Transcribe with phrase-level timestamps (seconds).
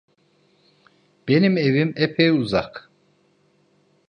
[1.27, 2.89] Benim evim epey uzak…